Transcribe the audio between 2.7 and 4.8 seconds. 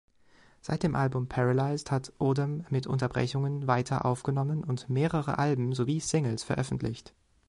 mit Unterbrechungen weiter aufgenommen